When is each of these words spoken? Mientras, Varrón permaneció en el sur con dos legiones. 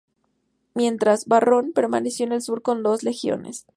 Mientras, 0.73 1.27
Varrón 1.27 1.73
permaneció 1.73 2.25
en 2.25 2.31
el 2.31 2.41
sur 2.41 2.63
con 2.63 2.81
dos 2.81 3.03
legiones. 3.03 3.67